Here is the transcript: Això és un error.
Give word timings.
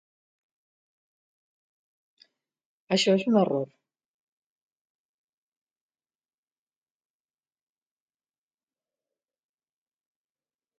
Això 2.97 3.13
és 3.19 3.27
un 3.33 3.37
error. 3.43 3.67